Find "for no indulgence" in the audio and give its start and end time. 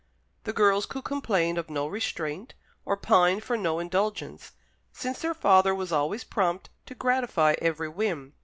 3.39-4.53